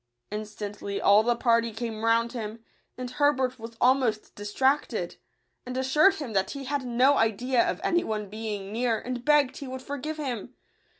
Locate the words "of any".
7.69-8.03